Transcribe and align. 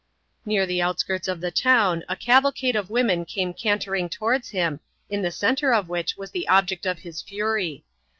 Near 0.47 0.65
the 0.65 0.81
outskirts 0.81 1.27
of 1.27 1.41
the 1.41 1.51
town, 1.51 2.03
a 2.09 2.15
cavalcade 2.15 2.75
of 2.75 2.89
women 2.89 3.23
came 3.23 3.53
cantering 3.53 4.09
towards 4.09 4.49
him, 4.49 4.79
in 5.11 5.21
the 5.21 5.29
centre 5.29 5.75
of 5.75 5.89
which 5.89 6.17
was 6.17 6.31
the 6.31 6.47
object 6.47 6.87
of 6.87 6.97
his 6.97 7.21
fury. 7.21 7.85